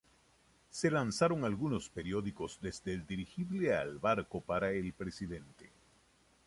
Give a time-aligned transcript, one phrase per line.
[0.71, 5.69] Se lanzaron algunos periódicos desde el dirigible al barco para al presidente.